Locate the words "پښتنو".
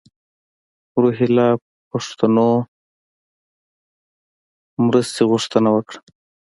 1.91-2.49